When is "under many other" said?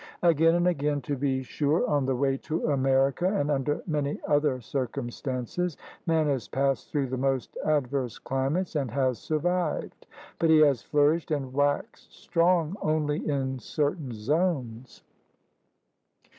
3.51-4.59